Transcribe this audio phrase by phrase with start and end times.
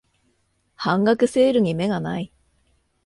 [0.75, 2.31] 半額セールに目がない